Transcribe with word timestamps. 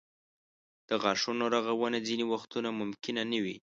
د 0.87 0.89
غاښونو 1.03 1.45
رغونه 1.55 1.97
ځینې 2.07 2.25
وختونه 2.33 2.69
ممکنه 2.79 3.21
نه 3.31 3.39
وي. 3.43 3.57